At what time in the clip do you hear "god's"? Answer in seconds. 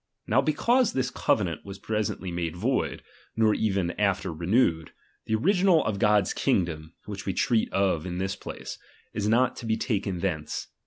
5.99-6.33